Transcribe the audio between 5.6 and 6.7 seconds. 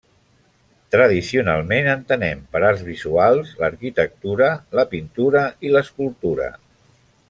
i l'escultura.